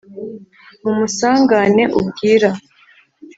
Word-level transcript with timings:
mumusangane 0.81 1.83
ubwira 1.99 2.49